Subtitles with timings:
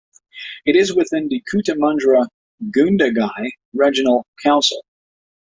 [0.65, 2.25] It is within the Cootamundra
[2.75, 4.83] Gundagai Regional Council.